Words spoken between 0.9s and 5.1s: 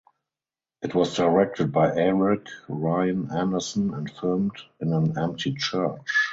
was directed by Eric Ryan Anderson and filmed in